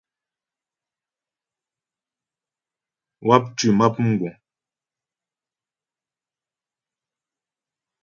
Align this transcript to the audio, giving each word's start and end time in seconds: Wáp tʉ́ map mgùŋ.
Wáp 3.27 3.43
tʉ́ 3.57 3.69
map 3.77 3.95
mgùŋ. 4.07 4.33